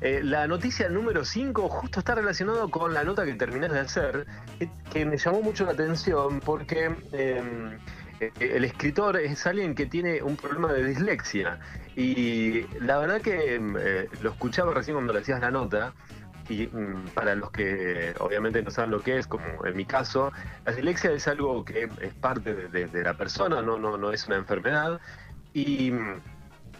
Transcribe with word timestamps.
Eh, 0.00 0.22
la 0.24 0.46
noticia 0.46 0.88
número 0.88 1.24
5 1.26 1.68
justo 1.68 1.98
está 1.98 2.14
relacionado 2.14 2.70
con 2.70 2.94
la 2.94 3.04
nota 3.04 3.26
que 3.26 3.34
terminás 3.34 3.70
de 3.70 3.80
hacer, 3.80 4.26
que, 4.90 5.04
me 5.04 5.18
llamó 5.18 5.42
mucho 5.42 5.66
la 5.66 5.72
atención 5.72 6.40
porque 6.40 6.86
em, 7.12 7.78
eh, 8.18 8.32
el 8.40 8.64
escritor 8.64 9.18
es 9.18 9.46
alguien 9.46 9.74
que 9.74 9.84
tiene 9.84 10.22
un 10.22 10.36
problema 10.36 10.72
de 10.72 10.84
dislexia. 10.84 11.60
Y 11.96 12.62
la 12.80 12.98
verdad 12.98 13.20
que 13.20 13.56
em, 13.56 13.76
eh, 13.78 14.08
lo 14.22 14.30
escuchaba 14.30 14.72
recién 14.72 14.96
cuando 14.96 15.12
le 15.12 15.20
hacías 15.20 15.40
la 15.40 15.50
nota. 15.50 15.92
Y 16.48 16.66
mm, 16.66 17.10
para 17.14 17.34
los 17.34 17.50
que 17.50 18.14
obviamente 18.20 18.62
no 18.62 18.70
saben 18.70 18.90
lo 18.92 19.02
que 19.02 19.18
es, 19.18 19.26
como 19.26 19.44
en 19.66 19.76
mi 19.76 19.84
caso, 19.84 20.32
la 20.64 20.72
dislexia 20.72 21.12
es 21.12 21.28
algo 21.28 21.62
que 21.64 21.90
es 22.00 22.14
parte 22.14 22.54
de, 22.54 23.02
la 23.02 23.14
persona, 23.14 23.60
no, 23.60 23.78
no, 23.78 23.98
no 23.98 24.12
es 24.12 24.26
una 24.26 24.36
enfermedad. 24.36 24.98
Y 25.52 25.92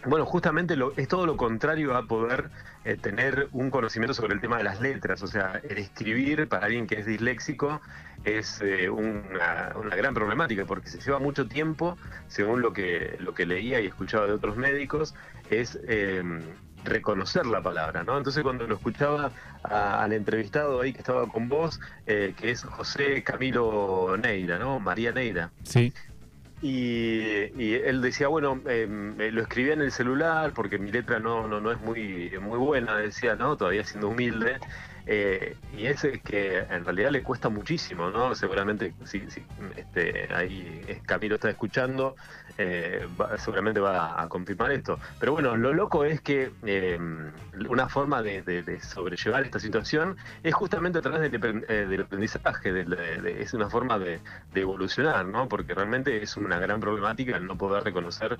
bueno, 0.05 0.25
justamente 0.25 0.75
es 0.97 1.07
todo 1.07 1.25
lo 1.25 1.37
contrario 1.37 1.95
a 1.95 2.03
poder 2.03 2.49
eh, 2.85 2.97
tener 2.97 3.47
un 3.51 3.69
conocimiento 3.69 4.13
sobre 4.13 4.33
el 4.33 4.41
tema 4.41 4.57
de 4.57 4.63
las 4.63 4.81
letras. 4.81 5.21
O 5.21 5.27
sea, 5.27 5.61
el 5.67 5.77
escribir 5.77 6.47
para 6.47 6.65
alguien 6.65 6.87
que 6.87 6.99
es 6.99 7.05
disléxico 7.05 7.81
es 8.23 8.61
eh, 8.61 8.89
una, 8.89 9.73
gran 9.95 10.13
problemática 10.13 10.65
porque 10.65 10.89
se 10.89 10.99
lleva 10.99 11.19
mucho 11.19 11.47
tiempo, 11.47 11.97
según 12.27 12.61
lo 12.61 12.73
que, 12.73 13.17
lo 13.19 13.33
que 13.33 13.45
leía 13.45 13.79
y 13.79 13.87
escuchaba 13.87 14.27
de 14.27 14.33
otros 14.33 14.57
médicos, 14.57 15.13
es 15.49 15.79
em, 15.87 16.41
reconocer 16.83 17.45
la 17.45 17.61
palabra, 17.61 18.03
¿no? 18.03 18.17
Entonces 18.17 18.43
cuando 18.43 18.65
lo 18.67 18.75
escuchaba 18.75 19.31
al 19.63 20.13
entrevistado 20.13 20.81
ahí 20.81 20.93
que 20.93 20.99
estaba 20.99 21.27
con 21.27 21.49
vos, 21.49 21.79
eh, 22.07 22.33
que 22.37 22.51
es 22.51 22.63
José 22.63 23.23
Camilo 23.23 24.17
Neira, 24.17 24.57
¿no? 24.57 24.79
María 24.79 25.11
Neira. 25.11 25.51
Sí. 25.63 25.93
Y, 26.61 27.73
él 27.73 28.01
decía, 28.01 28.27
bueno, 28.27 28.61
em, 28.67 29.17
lo 29.17 29.41
escribía 29.41 29.73
en 29.73 29.81
el 29.81 29.91
celular 29.91 30.53
porque 30.53 30.77
mi 30.77 30.91
letra 30.91 31.19
no, 31.19 31.47
no, 31.47 31.59
no 31.59 31.71
es 31.71 31.81
muy, 31.81 32.31
muy 32.39 32.59
buena, 32.59 32.97
decía, 32.97 33.35
¿no? 33.35 33.57
Todavía 33.57 33.83
siendo 33.83 34.09
humilde. 34.09 34.59
Eh, 35.05 35.55
y 35.75 35.85
es 35.85 36.01
que 36.23 36.59
en 36.59 36.85
realidad 36.85 37.11
le 37.11 37.23
cuesta 37.23 37.49
muchísimo, 37.49 38.09
¿no? 38.09 38.35
Seguramente 38.35 38.93
si, 39.05 39.23
este, 39.75 40.33
ahí 40.33 41.01
Camilo 41.05 41.35
está 41.35 41.49
escuchando, 41.49 42.15
eh, 42.57 43.07
seguramente 43.37 43.79
va 43.79 44.21
a 44.21 44.27
confirmar 44.29 44.71
esto. 44.71 44.99
Pero 45.19 45.33
bueno, 45.33 45.57
lo 45.57 45.73
loco 45.73 46.03
es 46.05 46.21
que 46.21 46.51
em, 46.63 47.31
una 47.69 47.89
forma 47.89 48.21
de, 48.21 48.79
sobrellevar 48.81 49.43
esta 49.43 49.59
situación 49.59 50.17
es 50.43 50.53
justamente 50.53 50.99
a 50.99 51.01
través 51.01 51.31
del, 51.31 51.65
eh, 51.67 51.99
aprendizaje, 52.01 52.85
es 53.41 53.53
una 53.53 53.69
forma 53.69 53.97
de, 53.99 54.19
evolucionar, 54.53 55.25
¿no? 55.25 55.47
Porque 55.47 55.73
realmente 55.73 56.21
es 56.21 56.37
una 56.37 56.59
gran 56.59 56.79
problemática 56.79 57.37
el 57.37 57.47
no 57.47 57.57
poder 57.57 57.83
reconocer 57.83 58.37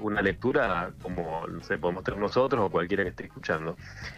una 0.00 0.22
lectura 0.22 0.90
como 1.02 1.44
se 1.62 1.76
podemos 1.78 2.04
tener 2.04 2.20
nosotros 2.20 2.62
o 2.64 2.70
cualquiera 2.70 3.02
que 3.02 3.10
esté 3.10 3.24
escuchando. 3.24 3.76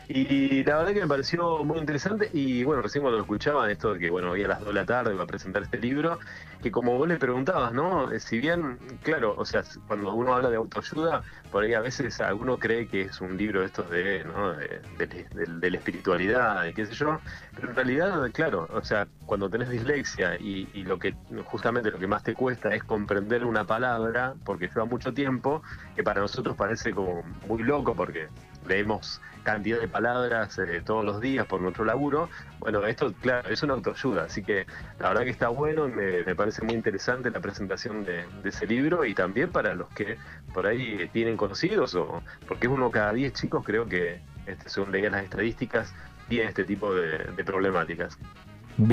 Y 0.08 0.62
la 0.64 0.78
verdad 0.78 0.92
que 0.92 1.00
me 1.00 1.08
pareció 1.08 1.39
muy 1.40 1.78
interesante 1.78 2.30
y 2.32 2.64
bueno, 2.64 2.82
recién 2.82 3.02
cuando 3.02 3.18
lo 3.18 3.24
escuchaba, 3.24 3.70
esto 3.70 3.94
de 3.94 3.98
que 3.98 4.10
bueno, 4.10 4.30
hoy 4.30 4.44
a 4.44 4.48
las 4.48 4.60
2 4.60 4.68
de 4.68 4.74
la 4.74 4.84
tarde 4.84 5.14
va 5.14 5.24
a 5.24 5.26
presentar 5.26 5.62
este 5.62 5.78
libro, 5.78 6.18
que 6.62 6.70
como 6.70 6.96
vos 6.98 7.08
le 7.08 7.16
preguntabas, 7.16 7.72
¿no? 7.72 8.12
Eh, 8.12 8.20
si 8.20 8.38
bien, 8.38 8.78
claro, 9.02 9.34
o 9.36 9.44
sea, 9.44 9.62
cuando 9.86 10.12
uno 10.14 10.34
habla 10.34 10.50
de 10.50 10.56
autoayuda, 10.56 11.22
por 11.50 11.64
ahí 11.64 11.74
a 11.74 11.80
veces 11.80 12.20
alguno 12.20 12.58
cree 12.58 12.86
que 12.86 13.02
es 13.02 13.20
un 13.20 13.36
libro 13.36 13.60
de 13.60 13.66
estos 13.66 13.90
de, 13.90 14.24
¿no? 14.24 14.52
de, 14.52 15.70
la 15.70 15.76
espiritualidad, 15.76 16.64
de 16.64 16.74
qué 16.74 16.86
sé 16.86 16.94
yo, 16.94 17.18
en 17.62 17.74
realidad, 17.74 18.30
claro, 18.32 18.68
o 18.72 18.82
sea, 18.82 19.06
cuando 19.26 19.48
tenés 19.48 19.68
dislexia 19.68 20.36
y, 20.36 20.66
lo 20.84 20.98
que 20.98 21.14
justamente 21.44 21.90
lo 21.90 21.98
que 21.98 22.06
más 22.06 22.22
te 22.22 22.34
cuesta 22.34 22.74
es 22.74 22.82
comprender 22.82 23.44
una 23.44 23.64
palabra, 23.64 24.34
porque 24.44 24.68
lleva 24.68 24.84
mucho 24.84 25.12
tiempo, 25.12 25.62
que 25.94 26.02
para 26.02 26.20
nosotros 26.20 26.56
parece 26.56 26.92
como 26.92 27.22
muy 27.46 27.62
loco 27.62 27.94
porque 27.94 28.28
leemos 28.66 29.20
cantidad 29.42 29.80
de 29.80 29.88
palabras 29.88 30.58
eh, 30.58 30.82
todos 30.84 31.04
los 31.04 31.20
días 31.20 31.46
por 31.46 31.60
nuestro 31.60 31.84
laburo. 31.84 32.28
Bueno, 32.58 32.84
esto, 32.86 33.12
claro, 33.20 33.48
es 33.48 33.62
una 33.62 33.74
autoayuda, 33.74 34.24
así 34.24 34.42
que 34.42 34.66
la 34.98 35.08
verdad 35.08 35.24
que 35.24 35.30
está 35.30 35.48
bueno, 35.48 35.88
me, 35.88 36.22
me 36.24 36.34
parece 36.34 36.62
muy 36.62 36.74
interesante 36.74 37.30
la 37.30 37.40
presentación 37.40 38.04
de, 38.04 38.24
ese 38.44 38.66
libro 38.66 39.04
y 39.04 39.14
también 39.14 39.50
para 39.50 39.74
los 39.74 39.88
que 39.90 40.18
por 40.52 40.66
ahí 40.66 41.08
tienen 41.12 41.36
conocidos, 41.36 41.94
o 41.94 42.22
porque 42.46 42.68
uno 42.68 42.90
cada 42.90 43.12
10 43.12 43.32
chicos 43.32 43.64
creo 43.64 43.86
que, 43.86 44.20
este, 44.46 44.68
según 44.68 44.92
leía 44.92 45.10
las 45.10 45.24
estadísticas, 45.24 45.94
tiene 46.30 46.48
este 46.48 46.64
tipo 46.64 46.94
de 46.94 47.44
problemáticas. 47.44 48.18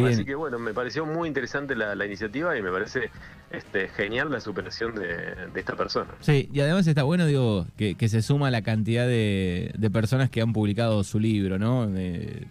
Así 0.06 0.26
que 0.26 0.36
bueno, 0.36 0.60
me 0.60 0.74
pareció 0.74 1.06
muy 1.06 1.28
interesante 1.28 1.76
la, 1.76 2.06
iniciativa 2.06 2.58
y 2.58 2.62
me 2.62 2.72
parece 2.72 3.10
este, 3.52 3.88
genial 3.90 4.32
la 4.32 4.42
superación 4.42 4.96
de, 4.96 5.50
esta 5.56 5.76
persona. 5.76 6.12
Sí, 6.20 6.50
y 6.52 6.60
además 6.60 6.88
está 6.88 7.04
bueno, 7.04 7.26
digo, 7.26 7.68
que, 7.78 7.96
se 8.10 8.22
suma 8.22 8.52
la 8.52 8.62
cantidad 8.62 9.08
de, 9.08 9.90
personas 9.92 10.30
que 10.30 10.42
han 10.42 10.54
publicado 10.54 11.04
su 11.04 11.20
libro, 11.20 11.58
¿no? 11.58 11.90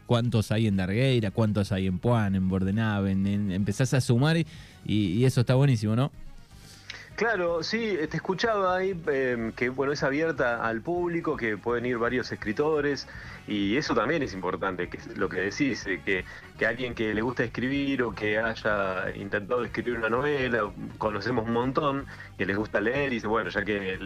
cuántos 0.06 0.50
hay 0.50 0.66
en 0.66 0.76
Dargueira, 0.76 1.30
cuántos 1.30 1.72
hay 1.72 1.86
en 1.86 1.98
Puan, 1.98 2.34
en 2.34 2.48
Bordenave, 2.48 3.12
empezás 3.12 3.92
a 3.94 4.00
sumar 4.00 4.36
y 4.84 5.24
eso 5.24 5.40
está 5.40 5.54
buenísimo, 5.54 5.94
¿no? 5.94 6.10
Claro, 7.16 7.62
sí, 7.62 7.96
te 8.10 8.18
escuchaba 8.18 8.76
ahí 8.76 8.94
em, 9.06 9.50
que 9.52 9.70
bueno 9.70 9.92
es 9.94 10.02
abierta 10.02 10.62
al 10.62 10.82
público, 10.82 11.34
que 11.34 11.56
pueden 11.56 11.86
ir 11.86 11.96
varios 11.96 12.30
escritores 12.30 13.08
y 13.46 13.76
eso 13.76 13.94
también 13.94 14.22
es 14.22 14.34
importante, 14.34 14.88
que 14.88 14.96
es 14.98 15.16
lo 15.16 15.28
que 15.28 15.40
decís, 15.40 15.86
eh, 15.86 16.00
que, 16.04 16.24
que 16.58 16.66
alguien 16.66 16.94
que 16.94 17.14
le 17.14 17.22
gusta 17.22 17.44
escribir 17.44 18.02
o 18.02 18.12
que 18.12 18.38
haya 18.38 19.12
intentado 19.14 19.64
escribir 19.64 19.98
una 19.98 20.08
novela, 20.08 20.70
conocemos 20.98 21.46
un 21.46 21.52
montón, 21.52 22.06
que 22.38 22.46
les 22.46 22.56
gusta 22.56 22.80
leer 22.80 23.12
y 23.12 23.16
dice, 23.16 23.26
bueno, 23.26 23.50
ya 23.50 23.64
que 23.64 23.98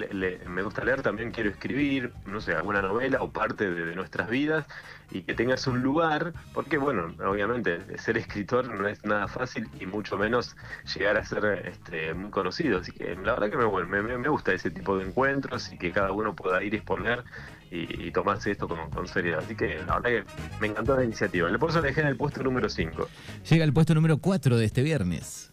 me 0.47 0.63
gusta 0.63 0.85
leer, 0.85 1.03
también 1.03 1.31
quiero 1.31 1.51
escribir, 1.51 2.13
no 2.27 2.41
sé, 2.41 2.53
alguna 2.55 2.83
novela 2.83 3.23
o 3.23 3.31
parte 3.31 3.71
de 3.71 3.95
nuestras 3.95 4.29
vidas 4.29 4.67
y 5.11 5.23
que 5.23 5.35
tengas 5.35 5.67
un 5.67 5.83
lugar, 5.83 6.33
porque 6.55 6.79
bueno, 6.79 7.15
obviamente 7.27 7.99
ser 7.99 8.17
escritor 8.17 8.69
no 8.69 8.87
es 8.87 9.05
nada 9.05 9.27
fácil 9.27 9.69
y 9.81 9.87
mucho 9.87 10.17
menos 10.17 10.57
llegar 10.95 11.17
a 11.17 11.25
ser 11.25 11.67
este, 11.67 12.15
muy 12.15 12.31
conocido. 12.31 12.79
Así 12.79 12.93
que 12.93 13.17
la 13.17 13.35
verdad 13.35 13.51
que 13.51 13.57
me, 13.57 14.03
me, 14.03 14.19
me 14.19 14.29
gusta 14.29 14.53
ese 14.53 14.71
tipo 14.71 14.97
de 14.99 15.07
encuentros 15.07 15.73
y 15.73 15.79
que 15.79 15.91
cada 15.93 16.13
uno 16.13 16.35
pueda 16.35 16.63
ir 16.63 16.75
y 16.75 16.77
exponer 16.77 17.25
y, 17.71 18.11
tomarse 18.11 18.51
esto 18.51 18.67
con, 18.67 18.91
con, 18.91 19.07
seriedad. 19.07 19.41
Así 19.45 19.55
que 19.55 19.79
la 19.87 20.01
verdad 20.01 20.11
que 20.11 20.25
me 20.61 20.67
encantó 20.67 20.97
la 20.97 21.05
iniciativa. 21.05 21.49
Por 21.59 21.71
eso 21.71 21.81
dejé 21.81 22.01
en 22.01 22.09
el 22.09 22.17
puesto 22.17 22.43
número 22.43 22.69
5. 22.69 23.09
Llega 23.49 23.65
el 23.65 23.73
puesto 23.73 23.95
número 23.95 24.19
4 24.19 24.59
de 24.59 24.65
este 24.65 24.83
viernes. 24.83 25.51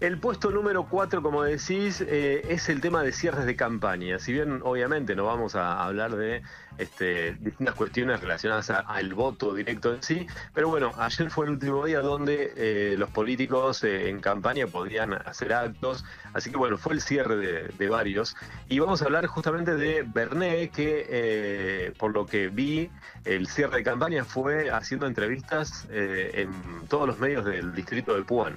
El 0.00 0.18
puesto 0.18 0.50
número 0.50 0.86
4, 0.90 1.22
como 1.22 1.44
decís, 1.44 2.00
eh, 2.00 2.42
es 2.48 2.68
el 2.68 2.80
tema 2.80 3.02
de 3.02 3.12
cierres 3.12 3.46
de 3.46 3.54
campaña. 3.54 4.18
Si 4.18 4.32
bien 4.32 4.60
obviamente 4.64 5.14
no 5.14 5.24
vamos 5.24 5.54
a 5.54 5.84
hablar 5.84 6.16
de 6.16 6.42
este, 6.78 7.34
distintas 7.34 7.76
cuestiones 7.76 8.20
relacionadas 8.20 8.70
al 8.70 9.14
voto 9.14 9.54
directo 9.54 9.94
en 9.94 10.02
sí, 10.02 10.26
pero 10.52 10.68
bueno, 10.68 10.90
ayer 10.98 11.30
fue 11.30 11.46
el 11.46 11.52
último 11.52 11.86
día 11.86 12.00
donde 12.00 12.52
eh, 12.56 12.96
los 12.98 13.08
políticos 13.10 13.84
eh, 13.84 14.08
en 14.08 14.20
campaña 14.20 14.66
podían 14.66 15.14
hacer 15.14 15.52
actos, 15.52 16.04
así 16.32 16.50
que 16.50 16.56
bueno, 16.56 16.76
fue 16.76 16.94
el 16.94 17.00
cierre 17.00 17.36
de, 17.36 17.88
varios. 17.88 18.34
Y 18.68 18.80
vamos 18.80 19.00
a 19.00 19.04
hablar 19.04 19.26
justamente 19.26 19.76
de 19.76 20.02
Bernet, 20.02 20.72
que 20.72 21.92
por 21.98 22.12
lo 22.12 22.26
que 22.26 22.48
vi, 22.48 22.90
el 23.24 23.46
cierre 23.46 23.76
de 23.78 23.84
campaña 23.84 24.24
fue 24.24 24.70
haciendo 24.70 25.06
entrevistas 25.06 25.86
en 25.90 26.50
todos 26.88 27.06
los 27.06 27.18
medios 27.18 27.44
del 27.44 27.74
distrito 27.74 28.14
de 28.16 28.22
Puan. 28.22 28.56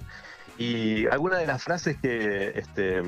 Y 0.58 1.06
alguna 1.08 1.38
de 1.38 1.46
las 1.46 1.64
frases 1.64 1.98
que, 1.98 2.54
este, 2.56 3.02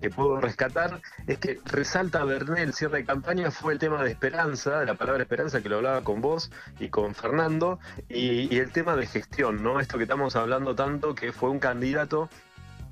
que 0.00 0.10
puedo 0.10 0.40
rescatar 0.40 1.00
es 1.26 1.38
que 1.38 1.58
resalta 1.64 2.24
Bernet 2.24 2.58
el 2.58 2.74
cierre 2.74 2.98
de 2.98 3.04
campaña 3.04 3.50
fue 3.50 3.72
el 3.72 3.78
tema 3.78 4.02
de 4.02 4.10
esperanza, 4.10 4.84
la 4.84 4.94
palabra 4.94 5.22
esperanza 5.22 5.62
que 5.62 5.68
lo 5.68 5.76
hablaba 5.76 6.04
con 6.04 6.20
vos 6.20 6.50
y 6.78 6.88
con 6.88 7.14
Fernando, 7.14 7.78
y, 8.08 8.54
y 8.54 8.58
el 8.58 8.72
tema 8.72 8.94
de 8.96 9.06
gestión, 9.06 9.62
¿no? 9.62 9.80
Esto 9.80 9.96
que 9.96 10.04
estamos 10.04 10.36
hablando 10.36 10.74
tanto, 10.74 11.14
que 11.14 11.32
fue 11.32 11.48
un 11.48 11.58
candidato 11.58 12.28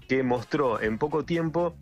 que 0.08 0.24
mostró 0.24 0.80
en 0.80 0.98
poco 0.98 1.24
tiempo 1.24 1.76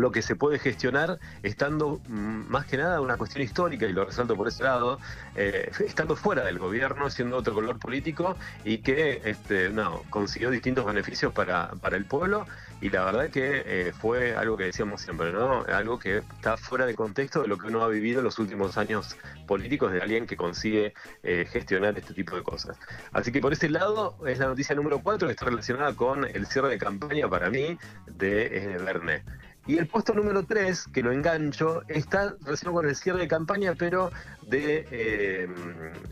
lo 0.00 0.12
que 0.12 0.22
se 0.22 0.36
puede 0.36 0.58
gestionar 0.58 1.18
estando 1.42 2.00
mm, 2.08 2.48
más 2.48 2.66
que 2.66 2.76
nada 2.76 3.00
una 3.00 3.16
cuestión 3.16 3.42
histórica, 3.42 3.86
y 3.86 3.92
lo 3.92 4.04
resalto 4.04 4.36
por 4.36 4.48
ese 4.48 4.64
lado, 4.64 4.98
eh, 5.34 5.70
estando 5.80 6.16
fuera 6.16 6.44
del 6.44 6.58
gobierno, 6.58 7.10
siendo 7.10 7.36
otro 7.36 7.54
color 7.54 7.78
político 7.78 8.36
y 8.64 8.78
que 8.78 9.22
este, 9.24 9.70
no, 9.70 10.02
consiguió 10.10 10.50
distintos 10.50 10.84
beneficios 10.84 11.32
para, 11.32 11.70
para 11.80 11.96
el 11.96 12.04
pueblo 12.04 12.46
y 12.80 12.90
la 12.90 13.04
verdad 13.04 13.30
que 13.30 13.62
eh, 13.64 13.92
fue 13.92 14.36
algo 14.36 14.56
que 14.56 14.64
decíamos 14.64 15.00
siempre, 15.00 15.32
¿no? 15.32 15.64
Algo 15.64 15.98
que 15.98 16.18
está 16.18 16.56
fuera 16.56 16.84
de 16.84 16.94
contexto 16.94 17.42
de 17.42 17.48
lo 17.48 17.56
que 17.56 17.68
uno 17.68 17.82
ha 17.82 17.88
vivido 17.88 18.18
en 18.18 18.24
los 18.24 18.38
últimos 18.38 18.76
años 18.76 19.16
políticos 19.46 19.92
de 19.92 20.02
alguien 20.02 20.26
que 20.26 20.36
consigue 20.36 20.92
eh, 21.22 21.46
gestionar 21.50 21.96
este 21.98 22.12
tipo 22.12 22.36
de 22.36 22.42
cosas. 22.42 22.76
Así 23.12 23.32
que 23.32 23.40
por 23.40 23.52
ese 23.52 23.70
lado 23.70 24.18
es 24.26 24.38
la 24.38 24.46
noticia 24.46 24.74
número 24.74 25.00
4 25.02 25.26
que 25.26 25.32
está 25.32 25.46
relacionada 25.46 25.94
con 25.94 26.24
el 26.24 26.46
cierre 26.46 26.68
de 26.68 26.78
campaña 26.78 27.28
para 27.28 27.48
mí 27.48 27.78
de 28.06 28.78
Bernet. 28.84 29.24
Y 29.66 29.78
el 29.78 29.88
puesto 29.88 30.14
número 30.14 30.44
3, 30.44 30.86
que 30.94 31.02
lo 31.02 31.10
engancho, 31.10 31.82
está 31.88 32.36
relacionado 32.44 32.76
con 32.76 32.88
el 32.88 32.94
cierre 32.94 33.20
de 33.20 33.28
campaña, 33.28 33.74
pero 33.76 34.12
de 34.46 34.86
eh, 34.92 35.48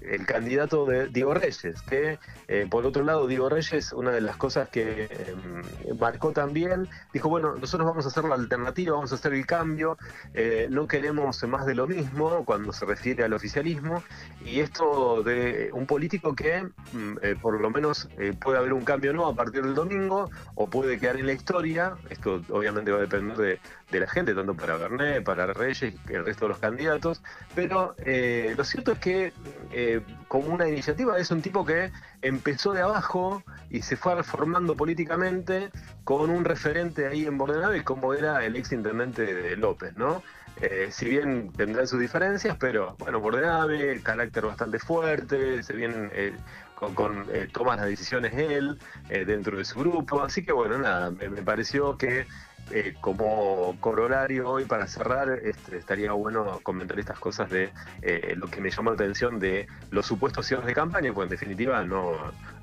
el 0.02 0.26
candidato 0.26 0.86
de 0.86 1.06
Diego 1.06 1.34
Reyes, 1.34 1.80
que 1.82 2.18
eh, 2.48 2.66
por 2.68 2.84
otro 2.84 3.04
lado 3.04 3.28
Diego 3.28 3.48
Reyes, 3.48 3.92
una 3.92 4.10
de 4.10 4.20
las 4.20 4.36
cosas 4.36 4.68
que 4.70 5.08
eh, 5.08 5.34
marcó 6.00 6.32
también, 6.32 6.88
dijo, 7.12 7.28
bueno, 7.28 7.54
nosotros 7.54 7.88
vamos 7.88 8.04
a 8.06 8.08
hacer 8.08 8.24
la 8.24 8.34
alternativa, 8.34 8.96
vamos 8.96 9.12
a 9.12 9.14
hacer 9.14 9.34
el 9.34 9.46
cambio, 9.46 9.96
no 10.70 10.88
queremos 10.88 11.42
más 11.44 11.66
de 11.66 11.74
lo 11.74 11.86
mismo 11.86 12.44
cuando 12.44 12.72
se 12.72 12.84
refiere 12.86 13.22
al 13.22 13.32
oficialismo, 13.32 14.02
y 14.44 14.60
esto 14.60 15.22
de 15.22 15.70
un 15.72 15.86
político 15.86 16.34
que 16.34 16.62
mm, 16.92 17.40
por 17.40 17.60
lo 17.60 17.70
menos 17.70 18.08
puede 18.40 18.58
haber 18.58 18.72
un 18.72 18.84
cambio 18.84 19.12
no 19.12 19.26
a 19.26 19.34
partir 19.34 19.62
del 19.62 19.74
domingo, 19.74 20.30
o 20.56 20.68
puede 20.68 20.98
quedar 20.98 21.16
en 21.16 21.26
la 21.26 21.32
historia, 21.32 21.94
esto 22.10 22.42
obviamente 22.50 22.90
va 22.90 22.98
a 22.98 23.02
depender 23.02 23.36
de, 23.36 23.43
de 23.44 24.00
la 24.00 24.06
gente, 24.06 24.34
tanto 24.34 24.54
para 24.54 24.76
Bernet, 24.76 25.24
para 25.24 25.46
Reyes 25.46 25.94
y 26.08 26.12
el 26.12 26.24
resto 26.24 26.46
de 26.46 26.48
los 26.50 26.58
candidatos, 26.58 27.22
pero 27.54 27.94
eh, 27.98 28.54
lo 28.56 28.64
cierto 28.64 28.92
es 28.92 28.98
que 28.98 29.32
eh, 29.72 30.00
como 30.28 30.48
una 30.48 30.68
iniciativa 30.68 31.18
es 31.18 31.30
un 31.30 31.42
tipo 31.42 31.64
que 31.64 31.92
empezó 32.22 32.72
de 32.72 32.82
abajo 32.82 33.42
y 33.70 33.82
se 33.82 33.96
fue 33.96 34.14
reformando 34.14 34.74
políticamente 34.74 35.70
con 36.02 36.30
un 36.30 36.44
referente 36.44 37.06
ahí 37.06 37.26
en 37.26 37.38
Bordenave 37.38 37.84
como 37.84 38.14
era 38.14 38.44
el 38.44 38.56
ex 38.56 38.72
intendente 38.72 39.22
de 39.32 39.56
López, 39.56 39.96
¿no? 39.96 40.22
Eh, 40.60 40.88
si 40.90 41.08
bien 41.08 41.52
tendrán 41.52 41.86
sus 41.88 41.98
diferencias, 41.98 42.56
pero 42.58 42.94
bueno, 42.98 43.20
Bordenave, 43.20 44.00
carácter 44.02 44.46
bastante 44.46 44.78
fuerte, 44.78 45.62
se 45.62 45.72
vienen 45.72 46.10
con, 46.76 46.94
con 46.94 47.26
toma 47.52 47.76
las 47.76 47.86
decisiones 47.86 48.32
él 48.34 48.78
dentro 49.08 49.58
de 49.58 49.64
su 49.64 49.80
grupo, 49.80 50.22
así 50.22 50.44
que 50.44 50.52
bueno, 50.52 50.78
nada, 50.78 51.10
me 51.10 51.42
pareció 51.42 51.98
que 51.98 52.26
eh, 52.70 52.94
como 53.00 53.76
corolario 53.80 54.48
hoy 54.48 54.64
para 54.64 54.86
cerrar, 54.86 55.28
este, 55.44 55.76
estaría 55.76 56.12
bueno 56.12 56.60
comentar 56.62 56.98
estas 56.98 57.18
cosas 57.18 57.50
de 57.50 57.70
eh, 58.02 58.34
lo 58.36 58.48
que 58.48 58.60
me 58.60 58.70
llamó 58.70 58.90
la 58.90 58.94
atención 58.94 59.38
de 59.38 59.66
los 59.90 60.06
supuestos 60.06 60.46
cierres 60.46 60.66
de 60.66 60.74
campaña, 60.74 61.12
pues 61.12 61.26
en 61.26 61.30
definitiva 61.30 61.84
no, 61.84 62.12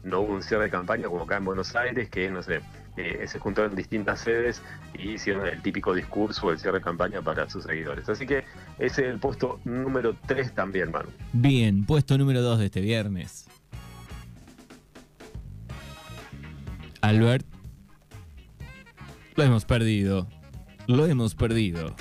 no 0.03 0.21
hubo 0.21 0.33
un 0.33 0.43
cierre 0.43 0.65
de 0.65 0.69
campaña 0.71 1.07
como 1.07 1.23
acá 1.23 1.37
en 1.37 1.45
Buenos 1.45 1.75
Aires, 1.75 2.09
que 2.09 2.29
no 2.29 2.41
sé, 2.41 2.61
eh, 2.97 3.25
se 3.27 3.39
juntaron 3.39 3.75
distintas 3.75 4.19
sedes 4.21 4.61
y 4.97 5.11
hicieron 5.11 5.47
el 5.47 5.61
típico 5.61 5.93
discurso 5.93 6.51
el 6.51 6.59
cierre 6.59 6.79
de 6.79 6.83
campaña 6.83 7.21
para 7.21 7.49
sus 7.49 7.63
seguidores. 7.63 8.09
Así 8.09 8.25
que 8.25 8.43
ese 8.79 9.03
es 9.03 9.13
el 9.13 9.19
puesto 9.19 9.59
número 9.65 10.15
3 10.25 10.53
también, 10.53 10.91
Manu. 10.91 11.09
Bien, 11.31 11.85
puesto 11.85 12.17
número 12.17 12.41
2 12.41 12.59
de 12.59 12.65
este 12.65 12.81
viernes. 12.81 13.47
Albert 17.01 17.45
lo 19.35 19.43
hemos 19.43 19.65
perdido. 19.65 20.27
Lo 20.87 21.05
hemos 21.05 21.35
perdido. 21.35 21.95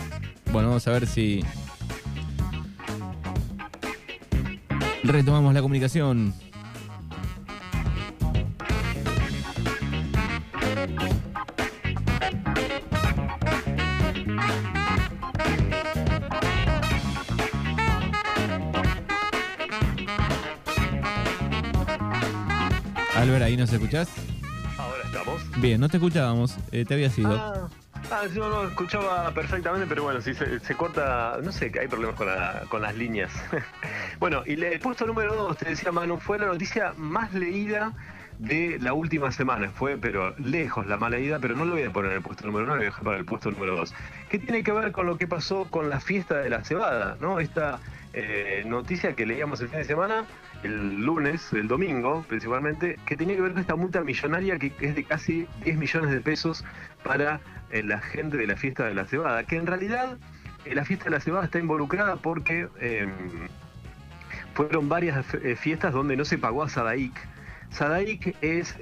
Bueno, 0.53 0.69
vamos 0.69 0.87
a 0.88 0.93
ver 0.93 1.06
si 1.06 1.44
retomamos 5.05 5.55
la 5.55 5.62
comunicación. 5.62 6.35
Albert, 23.15 23.43
¿ahí 23.43 23.56
nos 23.56 23.71
escuchás? 23.71 24.30
Bien, 25.56 25.81
no 25.81 25.88
te 25.88 25.96
escuchábamos, 25.96 26.56
eh, 26.72 26.84
te 26.84 26.94
había 26.94 27.11
sido. 27.11 27.32
Ah, 27.32 27.69
ah, 28.11 28.22
no, 28.34 28.49
no, 28.49 28.69
escuchaba 28.69 29.32
perfectamente, 29.32 29.87
pero 29.87 30.02
bueno, 30.02 30.20
si 30.20 30.34
se, 30.34 30.75
corta, 30.76 31.38
no 31.43 31.52
sé, 31.52 31.72
hay 31.78 31.88
problemas 31.88 32.17
con, 32.69 32.82
las 32.82 32.96
líneas. 32.96 33.32
bueno, 34.19 34.43
y 34.46 34.62
el 34.62 34.81
puesto 34.81 35.06
número 35.06 35.34
dos, 35.34 35.56
te 35.56 35.70
decía 35.70 35.93
Manu, 35.93 36.19
fue 36.19 36.38
la 36.38 36.46
noticia 36.46 36.94
más 36.96 37.32
leída 37.34 37.93
de 38.41 38.79
la 38.81 38.95
última 38.95 39.31
semana. 39.31 39.69
Fue, 39.71 39.99
pero 39.99 40.35
lejos 40.39 40.87
la 40.87 40.97
más 40.97 41.11
leída, 41.11 41.39
pero 41.39 41.55
no 41.55 41.65
lo 41.65 41.73
voy 41.73 41.83
a 41.83 41.91
poner 41.91 42.11
en 42.13 42.17
el 42.19 42.23
puesto 42.23 42.47
número 42.47 42.65
uno, 42.65 42.75
lo 42.75 42.79
voy 42.79 42.87
a 42.87 42.91
dejar 42.91 43.05
para 43.05 43.19
el 43.19 43.25
puesto 43.25 43.51
número 43.51 43.77
dos. 43.77 43.95
¿Qué 44.29 44.39
tiene 44.39 44.63
que 44.63 44.73
ver 44.73 44.93
con 44.93 45.07
lo 45.07 45.19
que 45.19 45.27
pasó 45.27 45.67
con 45.71 45.91
la 45.91 46.01
fiesta 46.01 46.39
de 46.39 46.49
la 46.49 46.65
cebada? 46.65 47.17
¿no? 47.21 47.39
Esta 47.39 47.81
eh, 48.15 48.65
noticia 48.67 49.15
que 49.15 49.27
leíamos 49.27 49.61
el 49.61 49.69
fin 49.69 49.79
de 49.79 49.85
semana 49.85 50.25
el 50.63 51.01
lunes, 51.05 51.53
el 51.53 51.69
domingo 51.69 52.25
principalmente, 52.29 52.99
que 53.07 53.17
tenía 53.17 53.37
que 53.37 53.43
ver 53.43 53.53
con 53.53 53.61
esta 53.61 53.77
multa 53.77 54.03
millonaria 54.03 54.59
que 54.59 54.73
es 54.81 54.95
de 54.95 55.05
casi 55.05 55.47
10 55.65 55.79
millones 55.79 56.11
de 56.11 56.21
pesos 56.21 56.65
para 57.03 57.41
eh, 57.71 57.83
la 57.83 58.01
gente 58.01 58.37
de 58.37 58.47
la 58.47 58.57
fiesta 58.57 58.85
de 58.85 58.95
la 58.95 59.07
cebada, 59.07 59.45
que 59.45 59.57
en 59.57 59.67
realidad 59.67 60.19
eh, 60.65 60.75
la 60.75 60.85
fiesta 60.85 61.07
de 61.07 61.13
la 61.13 61.21
cebada 61.21 61.45
está 61.45 61.59
involucrada 61.59 62.17
porque 62.17 62.69
fueron 64.55 64.89
varias 64.89 65.25
fiestas 65.57 65.93
donde 65.93 66.17
no 66.17 66.25
se 66.25 66.37
pagó 66.37 66.63
a 66.63 66.69
Sadaik. 66.69 67.15
Sadaik 67.72 68.37
es 68.43 68.75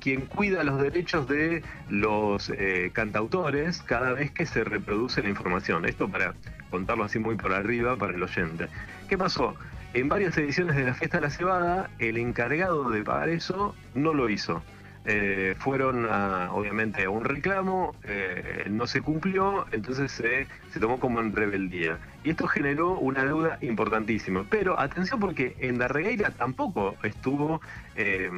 quien 0.00 0.22
cuida 0.22 0.64
los 0.64 0.80
derechos 0.80 1.28
de 1.28 1.62
los 1.88 2.52
cantautores 2.92 3.82
cada 3.82 4.12
vez 4.12 4.30
que 4.30 4.46
se 4.46 4.64
reproduce 4.64 5.22
la 5.22 5.28
información. 5.28 5.84
Esto 5.86 6.08
para 6.08 6.34
contarlo 6.70 7.04
así 7.04 7.18
muy 7.18 7.36
por 7.36 7.52
arriba 7.52 7.96
para 7.96 8.14
el 8.14 8.22
oyente. 8.22 8.68
¿Qué 9.08 9.18
pasó? 9.18 9.54
En 9.94 10.08
varias 10.08 10.38
ediciones 10.38 10.76
de 10.76 10.84
la 10.84 10.94
fiesta 10.94 11.18
de 11.18 11.24
la 11.24 11.30
cebada, 11.30 11.90
el 11.98 12.16
encargado 12.16 12.88
de 12.88 13.02
pagar 13.02 13.28
eso 13.28 13.74
no 13.94 14.14
lo 14.14 14.30
hizo. 14.30 14.62
Eh, 15.04 15.56
fueron 15.58 16.04
obviamente 16.04 17.04
a 17.04 17.10
un 17.10 17.24
reclamo, 17.24 17.96
eh, 18.04 18.66
no 18.70 18.86
se 18.86 19.00
cumplió, 19.00 19.66
entonces 19.72 20.12
se, 20.12 20.46
tomó 20.78 21.00
como 21.00 21.20
en 21.20 21.34
rebeldía. 21.34 21.98
Y 22.22 22.30
esto 22.30 22.46
generó 22.46 22.98
una 22.98 23.24
deuda 23.24 23.58
importantísima. 23.62 24.44
Pero 24.48 24.78
atención 24.78 25.18
porque 25.18 25.56
en 25.58 25.78
la 25.78 25.88
regueira 25.88 26.30
tampoco 26.30 26.96
estuvo 27.02 27.60
eh, 27.96 28.30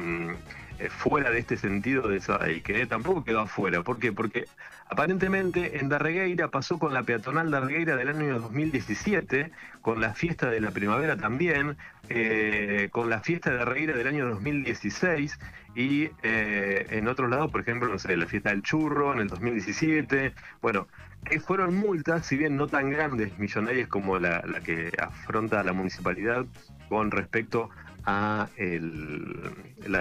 fuera 0.89 1.31
de 1.31 1.39
este 1.39 1.57
sentido 1.57 2.07
de 2.07 2.21
y 2.55 2.61
que 2.61 2.85
tampoco 2.85 3.23
quedó 3.23 3.41
afuera. 3.41 3.81
¿Por 3.81 3.99
qué? 3.99 4.11
Porque 4.11 4.45
Aparentemente 4.87 5.79
en 5.79 5.89
Darregueira 5.89 6.49
pasó 6.49 6.77
con 6.77 6.93
la 6.93 7.01
peatonal 7.01 7.49
Darregueira 7.49 7.95
del 7.95 8.09
año 8.09 8.39
2017, 8.39 9.51
con 9.81 9.99
la 9.99 10.13
fiesta 10.13 10.51
de 10.51 10.61
la 10.61 10.69
primavera 10.69 11.17
también, 11.17 11.75
eh, 12.09 12.89
con 12.91 13.09
la 13.09 13.19
fiesta 13.21 13.49
de 13.49 13.57
Darregueira 13.57 13.97
del 13.97 14.07
año 14.07 14.27
2016 14.29 15.39
y 15.73 16.11
eh, 16.21 16.85
en 16.91 17.07
otros 17.07 17.31
lados, 17.31 17.51
por 17.51 17.61
ejemplo, 17.61 17.89
no 17.89 17.97
sé, 17.97 18.15
la 18.15 18.27
fiesta 18.27 18.51
del 18.51 18.61
churro 18.61 19.11
en 19.11 19.21
el 19.21 19.27
2017. 19.27 20.33
Bueno, 20.61 20.87
que 21.23 21.39
fueron 21.39 21.75
multas, 21.75 22.27
si 22.27 22.37
bien 22.37 22.55
no 22.55 22.67
tan 22.67 22.91
grandes, 22.91 23.39
millonarias 23.39 23.87
como 23.87 24.19
la, 24.19 24.43
la 24.45 24.61
que 24.61 24.91
afronta 24.99 25.63
la 25.63 25.73
municipalidad 25.73 26.45
con 26.89 27.09
respecto 27.09 27.71
a 27.73 27.84
la 28.05 28.49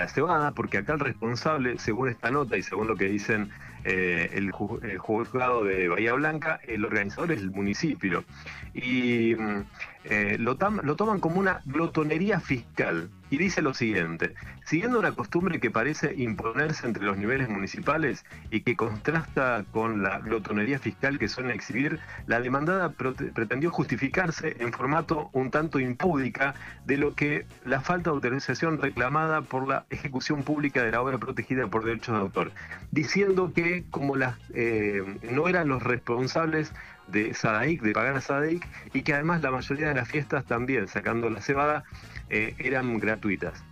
cebada, 0.09 0.53
porque 0.53 0.79
acá 0.79 0.95
el 0.95 1.01
responsable, 1.01 1.79
según 1.79 2.11
esta 2.11 2.31
nota 2.31 2.56
y 2.56 2.62
según 2.62 2.89
lo 2.89 2.97
que 2.97 3.06
dicen 3.06 3.51
eh, 3.84 4.31
el, 4.32 4.50
juzgado 4.50 5.64
de 5.64 5.88
Bahía 5.88 6.14
Blanca, 6.14 6.60
el 6.66 6.84
organizador 6.84 7.32
es 7.32 7.40
el 7.40 7.50
municipio. 7.50 8.25
Y 8.72 9.34
mm, 9.34 9.62
eh, 10.04 10.36
lo, 10.38 10.56
lo 10.82 10.96
toman 10.96 11.20
como 11.20 11.40
una 11.40 11.60
glotonería 11.64 12.40
fiscal. 12.40 13.10
Y 13.31 13.38
dice 13.38 13.62
lo 13.62 13.74
siguiente, 13.74 14.34
siguiendo 14.64 14.98
una 14.98 15.10
costumbre 15.12 15.58
que 15.58 15.70
parece 15.70 16.14
imponerse 16.14 16.86
entre 16.86 17.03
los 17.03 17.17
niveles 17.17 17.48
municipales 17.48 18.24
y 18.50 18.60
que 18.60 18.76
contrasta 18.76 19.64
con 19.72 20.03
la 20.03 20.20
glotonería 20.20 20.79
fiscal 20.79 21.19
que 21.19 21.26
suelen 21.26 21.53
exhibir, 21.53 21.98
la 22.26 22.41
demandada 22.41 22.91
pretendió 22.91 23.72
justificarse 23.72 24.56
en 24.60 24.72
formato 24.72 25.31
un 25.32 25.50
tanto 25.50 25.81
impúdica 25.81 26.55
de 26.84 26.96
lo 26.96 27.14
que 27.14 27.46
la 27.64 27.81
falta 27.81 28.10
de 28.10 28.17
autorización 28.17 28.81
reclamada 28.81 29.41
por 29.41 29.67
la 29.67 29.86
ejecución 29.91 30.44
pública 30.44 30.84
de 30.84 30.93
la 30.93 31.03
obra 31.03 31.19
protegida 31.19 31.67
por 31.67 31.84
derechos 31.84 32.14
de 32.14 32.20
autor, 32.20 32.53
diciendo 32.93 33.53
que 33.53 33.73
como 33.82 34.16
las 34.16 34.36
eh, 34.54 35.02
no 35.31 35.48
eran 35.48 35.69
los 35.69 35.82
responsables 35.82 36.72
de 37.08 37.34
Sadaik, 37.34 37.82
de 37.82 37.93
pagar 37.93 38.16
a 38.16 38.20
Sadaik, 38.20 38.66
y 38.93 39.02
que 39.02 39.14
además 39.14 39.43
la 39.43 39.50
mayoría 39.50 39.88
de 39.88 39.94
las 39.94 40.08
fiestas 40.08 40.44
también, 40.46 40.88
sacando 40.88 41.28
la 41.28 41.40
cebada, 41.40 41.84
eh, 42.31 42.54
eran 42.58 42.98
gratuitas. 42.98 43.62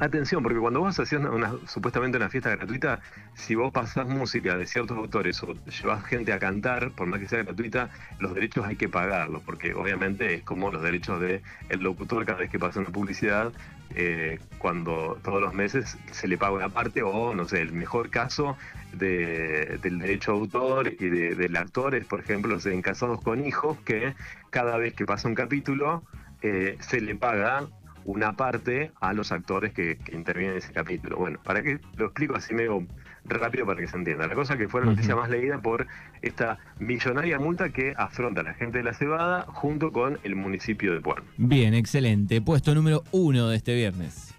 Atención, 0.00 0.42
porque 0.42 0.58
cuando 0.58 0.80
vos 0.80 0.98
hacías 0.98 1.22
una, 1.22 1.52
supuestamente 1.66 2.16
una 2.16 2.30
fiesta 2.30 2.48
gratuita, 2.56 3.00
si 3.34 3.54
vos 3.54 3.70
pasás 3.70 4.08
música 4.08 4.56
de 4.56 4.66
ciertos 4.66 4.96
autores 4.96 5.42
o 5.42 5.52
llevas 5.66 6.02
gente 6.06 6.32
a 6.32 6.38
cantar, 6.38 6.90
por 6.92 7.06
más 7.06 7.20
que 7.20 7.28
sea 7.28 7.42
gratuita, 7.42 7.90
los 8.18 8.34
derechos 8.34 8.64
hay 8.64 8.76
que 8.76 8.88
pagarlos, 8.88 9.42
porque 9.42 9.74
obviamente 9.74 10.36
es 10.36 10.42
como 10.42 10.70
los 10.70 10.82
derechos 10.82 11.20
del 11.20 11.42
el 11.68 11.80
locutor 11.80 12.24
cada 12.24 12.38
vez 12.38 12.50
que 12.50 12.58
pasa 12.58 12.80
una 12.80 12.88
publicidad, 12.88 13.52
eh, 13.94 14.38
cuando 14.56 15.18
todos 15.22 15.42
los 15.42 15.52
meses 15.52 15.98
se 16.12 16.28
le 16.28 16.38
paga 16.38 16.54
una 16.54 16.68
parte, 16.70 17.02
o 17.02 17.34
no 17.34 17.46
sé, 17.46 17.60
el 17.60 17.72
mejor 17.72 18.08
caso 18.08 18.56
del 18.94 19.98
derecho 19.98 20.32
de 20.32 20.38
autor 20.38 20.94
y 20.98 21.10
del 21.10 21.56
actor 21.56 21.94
es, 21.94 22.06
por 22.06 22.20
ejemplo, 22.20 22.56
en 22.64 22.80
Casados 22.80 23.20
con 23.20 23.44
Hijos, 23.46 23.76
que 23.84 24.14
cada 24.48 24.78
vez 24.78 24.94
que 24.94 25.04
pasa 25.04 25.28
un 25.28 25.34
capítulo, 25.34 26.02
eh, 26.40 26.78
se 26.80 27.02
le 27.02 27.16
paga 27.16 27.68
una 28.04 28.36
parte 28.36 28.92
a 29.00 29.12
los 29.12 29.32
actores 29.32 29.72
que, 29.72 29.98
intervienen 30.12 30.52
en 30.52 30.58
ese 30.58 30.72
capítulo. 30.72 31.16
Bueno, 31.16 31.38
para 31.42 31.62
que 31.62 31.80
lo 31.96 32.06
explico 32.06 32.36
así 32.36 32.54
medio 32.54 32.86
rápido 33.24 33.66
para 33.66 33.80
que 33.80 33.86
se 33.86 33.96
entienda. 33.96 34.26
La 34.26 34.34
cosa 34.34 34.56
que 34.56 34.68
fue 34.68 34.80
la 34.80 34.86
noticia 34.88 35.14
más 35.14 35.30
leída 35.30 35.60
por 35.60 35.86
esta 36.22 36.58
millonaria 36.78 37.38
multa 37.38 37.70
que 37.70 37.94
afronta 37.96 38.42
la 38.42 38.54
gente 38.54 38.78
de 38.78 38.84
la 38.84 38.94
Cebada 38.94 39.42
junto 39.48 39.92
con 39.92 40.18
el 40.24 40.36
municipio 40.36 40.92
de 40.94 41.00
Puan. 41.00 41.22
Bien, 41.36 41.74
excelente. 41.74 42.40
Puesto 42.40 42.74
número 42.74 43.04
uno 43.12 43.48
de 43.48 43.56
este 43.56 43.74
viernes. 43.74 44.34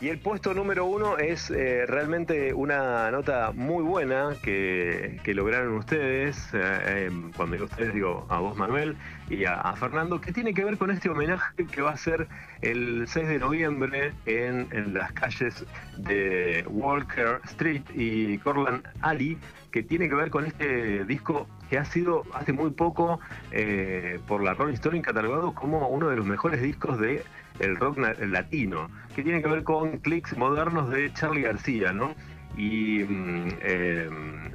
Y 0.00 0.10
el 0.10 0.20
puesto 0.20 0.54
número 0.54 0.86
uno 0.86 1.18
es 1.18 1.50
eh, 1.50 1.84
realmente 1.84 2.54
una 2.54 3.10
nota 3.10 3.50
muy 3.52 3.82
buena 3.82 4.30
que, 4.44 5.20
lograron 5.34 5.76
ustedes, 5.76 6.54
eh, 6.54 7.06
em, 7.08 7.32
cuando 7.32 7.54
digo 7.54 7.64
ustedes 7.64 7.92
digo 7.92 8.24
a 8.28 8.38
vos 8.38 8.56
Manuel 8.56 8.96
y 9.28 9.44
a, 9.44 9.74
Fernando, 9.74 10.20
que 10.20 10.32
tiene 10.32 10.54
que 10.54 10.64
ver 10.64 10.78
con 10.78 10.92
este 10.92 11.08
homenaje 11.08 11.66
que 11.66 11.82
va 11.82 11.90
a 11.90 11.96
ser 11.96 12.28
el 12.60 13.08
6 13.08 13.26
de 13.26 13.38
noviembre 13.40 14.12
en, 14.26 14.68
las 14.94 15.10
calles 15.12 15.66
de 15.96 16.64
Walker 16.68 17.40
Street 17.46 17.82
y 17.92 18.38
Corland 18.38 18.86
Alley, 19.00 19.36
que 19.72 19.82
tiene 19.82 20.08
que 20.08 20.14
ver 20.14 20.30
con 20.30 20.46
este 20.46 21.04
disco 21.06 21.48
que 21.68 21.76
ha 21.76 21.84
sido 21.84 22.22
hace 22.34 22.52
muy 22.52 22.70
poco 22.70 23.18
eh, 23.50 24.20
por 24.28 24.42
la 24.42 24.54
Rolling 24.54 24.74
Stone 24.74 25.02
catalogado 25.02 25.54
como 25.54 25.88
uno 25.88 26.08
de 26.08 26.16
los 26.16 26.24
mejores 26.24 26.62
discos 26.62 26.98
de 26.98 27.24
el 27.60 27.76
rock 27.76 27.98
latino, 28.20 28.90
que 29.14 29.22
tiene 29.22 29.42
que 29.42 29.48
ver 29.48 29.64
con 29.64 29.98
clics 29.98 30.36
modernos 30.36 30.90
de 30.90 31.12
Charlie 31.12 31.42
García, 31.42 31.92
¿no? 31.92 32.14
Y 32.56 33.04
mm, 33.04 33.48
em, 33.62 34.50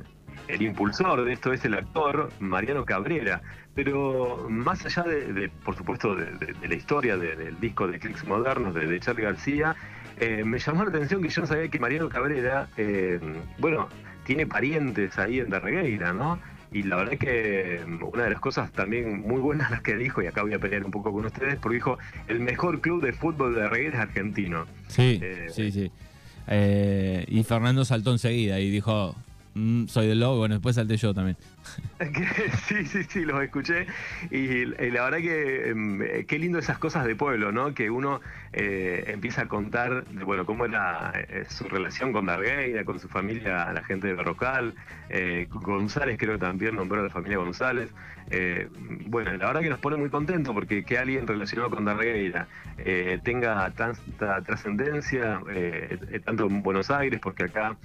el 0.47 0.61
impulsor 0.61 1.23
de 1.23 1.33
esto 1.33 1.53
es 1.53 1.63
el 1.65 1.73
actor 1.73 2.29
Mariano 2.39 2.85
Cabrera. 2.85 3.41
Pero 3.75 4.47
más 4.49 4.85
allá 4.85 5.03
de, 5.03 5.49
por 5.65 5.75
supuesto, 5.75 6.15
de, 6.15 6.55
la 6.67 6.75
historia 6.75 7.17
del 7.17 7.59
disco 7.59 7.87
de 7.87 7.99
clics 7.99 8.25
modernos 8.25 8.75
de, 8.75 8.99
Charlie 8.99 9.23
García, 9.23 9.75
eh, 10.19 10.43
me 10.45 10.59
llamó 10.59 10.83
la 10.83 10.89
atención 10.89 11.21
que 11.23 11.29
yo 11.29 11.41
no 11.41 11.47
sabía 11.47 11.67
que 11.69 11.79
Mariano 11.79 12.07
Cabrera, 12.07 12.67
em, 12.77 13.41
bueno, 13.57 13.89
tiene 14.25 14.45
parientes 14.45 15.17
ahí 15.17 15.39
en 15.39 15.49
Darregueira, 15.49 16.13
¿no? 16.13 16.39
Y 16.73 16.83
la 16.83 16.95
verdad 16.95 17.13
es 17.13 17.19
que 17.19 17.81
mm, 17.85 18.03
una 18.03 18.23
de 18.23 18.31
las 18.31 18.39
cosas 18.39 18.71
también 18.71 19.21
muy 19.21 19.39
buenas 19.39 19.69
las 19.71 19.81
que 19.81 19.95
dijo, 19.95 20.21
y 20.21 20.27
acá 20.27 20.41
voy 20.41 20.53
a 20.53 20.59
pelear 20.59 20.83
un 20.83 20.91
poco 20.91 21.13
con 21.13 21.25
ustedes, 21.25 21.57
porque 21.57 21.75
dijo 21.75 21.97
el 22.27 22.39
mejor 22.39 22.81
club 22.81 23.03
de 23.03 23.13
fútbol 23.13 23.55
de 23.55 23.69
reggae 23.69 23.89
es 23.89 23.95
argentino. 23.95 24.65
Sí, 24.87 25.19
eh, 25.21 25.47
sí, 25.49 25.71
sí. 25.71 25.91
Eh, 26.47 27.25
y 27.27 27.43
Fernando 27.43 27.85
saltó 27.85 28.11
enseguida 28.11 28.59
y 28.59 28.69
dijo, 28.69 29.15
mm, 29.55 29.87
soy 29.87 30.07
del 30.07 30.19
lobo, 30.19 30.37
bueno, 30.37 30.55
después 30.55 30.75
salté 30.75 30.97
yo 30.97 31.13
también. 31.13 31.37
sí, 32.67 32.85
sí, 32.85 33.03
sí, 33.03 33.25
los 33.25 33.41
escuché. 33.41 33.87
Y, 34.31 34.65
la 34.65 35.03
verdad 35.03 35.17
que 35.19 35.69
em, 35.69 36.25
qué 36.25 36.39
lindo 36.39 36.59
esas 36.59 36.77
cosas 36.77 37.05
de 37.05 37.15
pueblo, 37.15 37.51
¿no? 37.51 37.73
Que 37.73 37.89
uno 37.89 38.21
eh, 38.51 39.05
empieza 39.07 39.43
a 39.43 39.47
contar, 39.47 40.05
bueno, 40.25 40.45
cómo 40.45 40.65
era 40.65 41.11
eh, 41.15 41.45
su 41.49 41.67
relación 41.67 42.13
con 42.13 42.25
Dargueira, 42.25 42.85
con 42.85 42.99
su 42.99 43.07
familia, 43.07 43.71
la 43.73 43.83
gente 43.83 44.07
de 44.07 44.13
Berrocal. 44.13 44.75
Eh, 45.09 45.47
González 45.49 46.17
creo 46.17 46.33
que 46.33 46.39
también 46.39 46.75
nombró 46.75 46.99
a 47.01 47.03
la 47.03 47.09
familia 47.09 47.37
González. 47.37 47.89
bueno, 49.07 49.31
la 49.37 49.47
verdad 49.47 49.61
que 49.61 49.69
nos 49.69 49.79
pone 49.79 49.97
muy 49.97 50.09
contentos 50.09 50.53
porque 50.53 50.83
que 50.83 50.97
alguien 50.97 51.27
relacionado 51.27 51.69
con 51.69 51.85
Dargueira 51.85 52.47
tenga 53.23 53.69
tanta 53.71 54.41
trascendencia, 54.41 55.41
tanto 56.25 56.47
en 56.47 56.63
Buenos 56.63 56.89
Aires, 56.89 57.19
porque 57.21 57.43
acá 57.43 57.77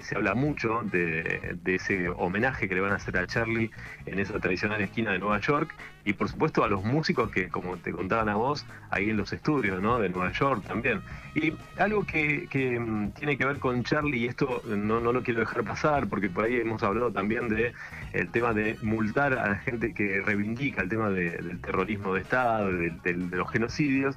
se 0.00 0.16
habla 0.16 0.34
mucho 0.34 0.82
de, 0.84 0.97
de 0.98 1.74
ese 1.74 2.08
homenaje 2.08 2.68
que 2.68 2.74
le 2.74 2.80
van 2.80 2.92
a 2.92 2.96
hacer 2.96 3.16
a 3.16 3.26
Charlie 3.26 3.70
en 4.06 4.18
esa 4.18 4.38
tradicional 4.38 4.80
esquina 4.80 5.12
de 5.12 5.18
Nueva 5.18 5.40
York 5.40 5.74
y 6.08 6.14
por 6.14 6.28
supuesto 6.28 6.64
a 6.64 6.68
los 6.68 6.82
músicos 6.84 7.30
que, 7.30 7.48
como 7.48 7.76
te 7.76 7.92
contaban 7.92 8.30
a 8.30 8.34
vos, 8.34 8.64
ahí 8.90 9.10
en 9.10 9.18
los 9.18 9.30
estudios 9.34 9.82
¿no? 9.82 9.98
de 9.98 10.08
Nueva 10.08 10.32
York 10.32 10.64
también. 10.66 11.02
Y 11.34 11.52
algo 11.78 12.06
que, 12.06 12.48
mm, 12.80 13.10
tiene 13.10 13.36
que 13.36 13.44
ver 13.44 13.58
con 13.58 13.84
Charlie, 13.84 14.20
y 14.20 14.26
esto 14.26 14.62
no, 14.66 15.00
no, 15.00 15.12
lo 15.12 15.22
quiero 15.22 15.40
dejar 15.40 15.64
pasar, 15.64 16.08
porque 16.08 16.30
por 16.30 16.44
ahí 16.44 16.56
hemos 16.56 16.82
hablado 16.82 17.12
también 17.12 17.50
de 17.50 17.74
el 18.14 18.30
tema 18.30 18.54
de 18.54 18.78
multar 18.82 19.34
a 19.34 19.50
la 19.50 19.56
gente 19.56 19.92
que 19.92 20.22
reivindica 20.22 20.80
el 20.80 20.88
tema 20.88 21.10
del 21.10 21.60
terrorismo 21.60 22.14
de 22.14 22.22
Estado, 22.22 22.72
de, 22.72 23.12
los 23.12 23.50
genocidios. 23.50 24.16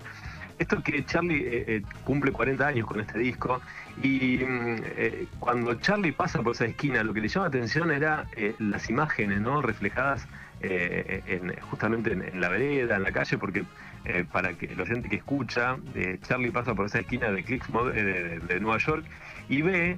Esto 0.61 0.83
que 0.83 1.03
Charlie 1.05 1.39
eh, 1.39 1.65
eh, 1.67 1.81
cumple 2.03 2.31
40 2.31 2.67
años 2.67 2.85
con 2.85 2.99
este 2.99 3.17
disco 3.17 3.59
y 4.03 4.37
mm, 4.37 4.75
eh, 4.95 5.25
cuando 5.39 5.73
Charlie 5.73 6.11
pasa 6.11 6.43
por 6.43 6.53
esa 6.53 6.65
esquina, 6.65 7.01
lo 7.01 7.15
que 7.15 7.21
le 7.21 7.29
llama 7.29 7.47
atención 7.47 7.89
era 7.89 8.27
las 8.59 8.87
imágenes 8.87 9.41
¿no? 9.41 9.63
reflejadas 9.63 10.27
en, 10.61 11.55
justamente 11.61 12.11
en, 12.11 12.39
la 12.39 12.49
vereda, 12.49 12.95
en 12.95 13.01
la 13.01 13.11
calle, 13.11 13.39
porque 13.39 13.63
para 14.31 14.53
que 14.53 14.75
la 14.75 14.85
gente 14.85 15.09
que 15.09 15.15
escucha, 15.15 15.77
Charlie 16.21 16.51
pasa 16.51 16.75
por 16.75 16.85
esa 16.85 16.99
esquina 16.99 17.31
de 17.31 17.43
Clicks 17.43 17.67
de, 17.67 18.59
Nueva 18.59 18.77
York 18.77 19.03
y 19.49 19.63
ve 19.63 19.97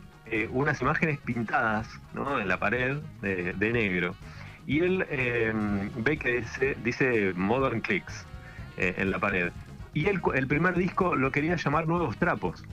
unas 0.52 0.80
imágenes 0.82 1.20
pintadas 1.20 1.90
¿no? 2.14 2.40
en 2.40 2.48
la 2.48 2.58
pared 2.58 3.00
de, 3.22 3.74
negro. 3.74 4.16
Y 4.66 4.80
él 4.80 5.06
ve 5.98 6.18
que 6.18 6.40
dice, 6.40 6.78
dice 6.82 7.34
Modern 7.36 7.82
Clicks 7.82 8.26
en 8.78 9.12
la 9.12 9.20
pared. 9.20 9.52
Y 9.94 10.08
el 10.08 10.48
primer 10.48 10.76
disco 10.76 11.16
lo 11.16 11.32
quería 11.32 11.56
llamar 11.56 11.88
Nuevos 11.88 12.18
Trapos 12.18 12.64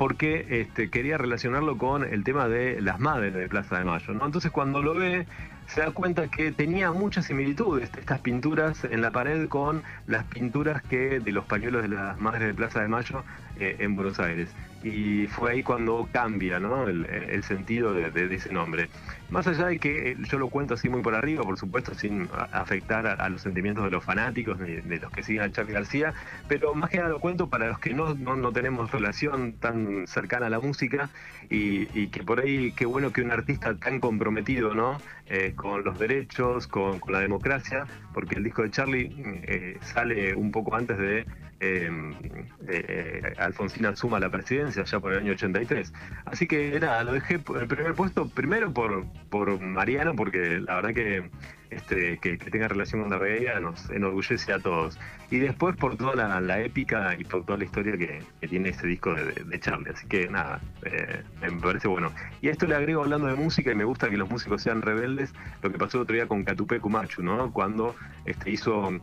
porque 0.00 0.46
este, 0.62 0.88
quería 0.88 1.18
relacionarlo 1.18 1.76
con 1.76 2.04
el 2.04 2.24
tema 2.24 2.48
de 2.48 2.80
las 2.80 2.98
madres 2.98 3.34
de 3.34 3.46
Plaza 3.50 3.78
de 3.78 3.84
Mayo. 3.84 4.14
Entonces 4.14 4.50
cuando 4.50 4.80
lo 4.80 4.94
ve, 4.94 5.26
se 5.66 5.82
da 5.82 5.90
cuenta 5.90 6.28
que 6.28 6.52
tenía 6.52 6.90
muchas 6.90 7.26
similitudes 7.26 7.90
estas 7.98 8.20
pinturas 8.20 8.82
en 8.84 9.02
la 9.02 9.10
pared 9.10 9.46
con 9.46 9.82
las 10.06 10.24
pinturas 10.24 10.80
que 10.84 11.20
de 11.20 11.32
los 11.32 11.44
pañuelos 11.44 11.82
de 11.82 11.88
las 11.88 12.18
madres 12.18 12.48
de 12.48 12.54
Plaza 12.54 12.80
de 12.80 12.88
Mayo 12.88 13.24
eh, 13.58 13.76
en 13.80 13.94
Buenos 13.94 14.18
Aires 14.18 14.48
y 14.82 15.26
fue 15.26 15.52
ahí 15.52 15.62
cuando 15.62 16.08
cambia 16.10 16.58
¿no? 16.58 16.88
el, 16.88 17.42
sentido 17.44 17.92
de, 17.92 18.34
ese 18.34 18.52
nombre. 18.52 18.88
Más 19.28 19.46
allá 19.46 19.66
de 19.66 19.78
que 19.78 20.16
yo 20.28 20.38
lo 20.38 20.48
cuento 20.48 20.74
así 20.74 20.88
muy 20.88 21.02
por 21.02 21.14
arriba, 21.14 21.42
por 21.42 21.58
supuesto, 21.58 21.94
sin 21.94 22.28
afectar 22.52 23.06
a, 23.06 23.28
los 23.28 23.42
sentimientos 23.42 23.84
de 23.84 23.90
los 23.90 24.04
fanáticos, 24.04 24.58
de, 24.58 24.80
de, 24.82 24.98
los 24.98 25.10
que 25.12 25.22
siguen 25.22 25.42
a 25.42 25.52
Charlie 25.52 25.74
García, 25.74 26.14
pero 26.48 26.74
más 26.74 26.90
que 26.90 26.98
nada 26.98 27.10
lo 27.10 27.20
cuento 27.20 27.48
para 27.48 27.68
los 27.68 27.78
que 27.78 27.92
no, 27.92 28.14
no, 28.14 28.52
tenemos 28.52 28.90
relación 28.90 29.52
tan 29.52 30.06
cercana 30.06 30.46
a 30.46 30.50
la 30.50 30.60
música 30.60 31.10
y, 31.48 32.08
que 32.08 32.22
por 32.22 32.40
ahí 32.40 32.72
qué 32.72 32.86
bueno 32.86 33.12
que 33.12 33.22
un 33.22 33.30
artista 33.30 33.74
tan 33.76 34.00
comprometido 34.00 34.74
¿no? 34.74 35.00
Eh, 35.26 35.52
con 35.54 35.84
los 35.84 35.98
derechos, 35.98 36.66
con, 36.66 36.98
con, 36.98 37.12
la 37.12 37.20
democracia, 37.20 37.86
porque 38.12 38.36
el 38.36 38.44
disco 38.44 38.62
de 38.62 38.70
Charlie 38.70 39.14
eh, 39.44 39.78
sale 39.82 40.34
un 40.34 40.50
poco 40.50 40.74
antes 40.74 40.98
de 40.98 41.26
eh, 41.60 41.90
eh, 42.68 43.34
Alfonsina 43.38 43.94
suma 43.94 44.18
la 44.18 44.30
presidencia 44.30 44.82
ya 44.84 45.00
por 45.00 45.12
el 45.12 45.18
año 45.20 45.32
83. 45.32 45.92
Así 46.24 46.46
que 46.46 46.80
nada, 46.80 47.04
lo 47.04 47.12
dejé 47.12 47.34
el 47.34 47.66
primer 47.68 47.94
puesto 47.94 48.28
primero 48.28 48.72
por, 48.72 49.04
por 49.28 49.60
Mariano, 49.60 50.14
porque 50.14 50.60
la 50.60 50.76
verdad 50.76 50.94
que 50.94 51.30
este, 51.70 52.18
que, 52.18 52.36
tenga 52.36 52.66
relación 52.66 53.02
con 53.02 53.10
la 53.10 53.18
realidad 53.18 53.60
nos 53.60 53.88
enorgullece 53.90 54.52
a 54.52 54.58
todos. 54.58 54.98
Y 55.30 55.38
después 55.38 55.76
por 55.76 55.96
toda 55.96 56.40
la, 56.40 56.60
épica 56.60 57.14
y 57.16 57.24
por 57.24 57.44
toda 57.44 57.58
la 57.58 57.64
historia 57.64 57.96
que, 57.96 58.22
tiene 58.48 58.70
este 58.70 58.88
disco 58.88 59.14
de, 59.14 59.60
Charlie. 59.60 59.90
Así 59.90 60.06
que 60.08 60.28
nada, 60.28 60.60
eh, 60.84 61.22
me 61.40 61.52
parece 61.60 61.88
bueno. 61.88 62.12
Y 62.42 62.48
a 62.48 62.52
esto 62.52 62.66
le 62.66 62.74
agrego 62.74 63.02
hablando 63.02 63.28
de 63.28 63.34
música 63.34 63.70
y 63.70 63.74
me 63.74 63.84
gusta 63.84 64.10
que 64.10 64.16
los 64.16 64.28
músicos 64.28 64.62
sean 64.62 64.82
rebeldes, 64.82 65.32
lo 65.62 65.70
que 65.70 65.78
pasó 65.78 65.98
el 65.98 66.02
otro 66.02 66.14
día 66.14 66.26
con 66.26 66.42
Catupe 66.42 66.80
Kumachu, 66.80 67.22
¿no? 67.22 67.52
Cuando 67.52 67.94
este, 68.24 68.50
hizo 68.50 69.00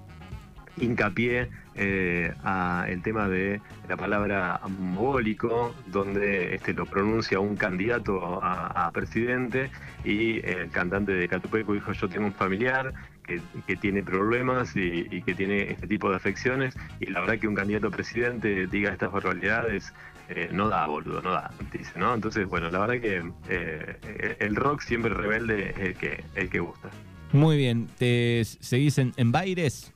hincapié 0.80 1.50
eh, 1.76 2.34
a 2.44 2.86
el 2.90 3.02
tema 3.04 3.28
de 3.30 3.62
la 3.88 3.98
palabra 3.98 4.60
mogólico, 4.68 5.76
donde 5.88 6.56
este, 6.56 6.74
lo 6.74 6.86
pronuncia 6.86 7.40
un 7.40 7.56
candidato 7.56 8.40
a, 8.42 8.90
presidente 8.92 9.70
y 10.04 10.40
el 10.46 10.70
cantante 10.72 11.12
de 11.12 11.28
Catupeco 11.28 11.74
dijo 11.74 11.92
yo 11.92 12.08
tengo 12.08 12.26
un 12.26 12.34
familiar 12.34 12.94
que, 13.24 13.76
tiene 13.76 14.02
problemas 14.02 14.76
y, 14.76 15.22
que 15.22 15.36
tiene 15.36 15.72
este 15.72 15.86
tipo 15.86 16.10
de 16.10 16.16
afecciones 16.16 16.76
y 17.00 17.08
la 17.08 17.20
verdad 17.20 17.38
que 17.38 17.48
un 17.48 17.56
candidato 17.56 17.88
a 17.88 17.92
presidente 17.92 18.68
diga 18.68 18.92
estas 18.92 19.12
barbaridades 19.12 19.94
eh, 20.30 20.50
no 20.52 20.70
da, 20.70 20.88
boludo, 20.88 21.22
no 21.22 21.32
da, 21.32 21.52
dice, 21.72 21.92
¿no? 21.98 22.14
Entonces, 22.14 22.48
bueno, 22.48 22.70
la 22.70 22.80
verdad 22.80 23.02
que 23.02 23.24
eh, 23.50 24.38
el 24.40 24.56
rock 24.56 24.82
siempre 24.82 25.14
rebelde 25.14 25.70
es 25.70 25.78
el 25.80 25.96
que, 25.96 26.24
el 26.36 26.50
que 26.50 26.60
gusta. 26.60 26.90
Muy 27.34 27.58
bien, 27.58 27.88
¿te 27.98 28.44
seguís 28.44 28.98
en, 28.98 29.14
en 29.18 29.32
Baires? 29.32 29.94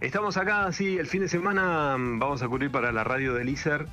Estamos 0.00 0.38
acá, 0.38 0.72
sí, 0.72 0.96
el 0.96 1.06
fin 1.06 1.20
de 1.20 1.28
semana 1.28 1.94
mm, 1.98 2.18
vamos 2.18 2.42
a 2.42 2.48
cubrir 2.48 2.70
para 2.70 2.90
la 2.90 3.04
radio 3.04 3.34
del 3.34 3.50
ISER, 3.50 3.86